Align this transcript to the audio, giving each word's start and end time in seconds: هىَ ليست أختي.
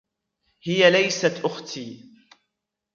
هىَ 0.69 0.89
ليست 0.95 1.45
أختي. 1.51 1.87